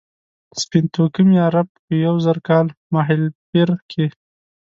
سپین 0.61 0.85
توکمي 0.95 1.37
عرب 1.47 1.67
په 1.85 1.93
یو 2.05 2.15
زر 2.25 2.37
کال 2.47 2.67
مهالپېر 2.93 3.69
کې. 3.91 4.05